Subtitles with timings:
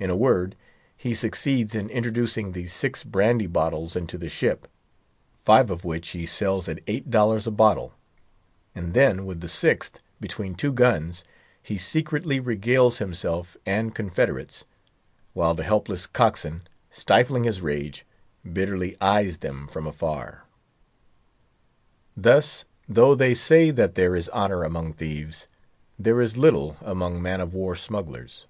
[0.00, 0.54] In a word,
[0.96, 4.68] he succeeds in introducing the six brandy bottles into the ship;
[5.34, 7.94] five of which he sells at eight dollars a bottle;
[8.76, 11.24] and then, with the sixth, between two guns,
[11.60, 14.62] he secretly regales himself and confederates;
[15.32, 16.60] while the helpless cockswain,
[16.92, 18.06] stifling his rage,
[18.52, 20.44] bitterly eyes them from afar.
[22.16, 25.48] Thus, though they say that there is honour among thieves,
[25.98, 28.46] there is little among man of war smugglers.